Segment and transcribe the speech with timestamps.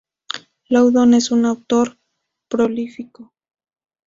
[0.69, 1.95] Loudon es un autor
[2.47, 3.35] prolífico.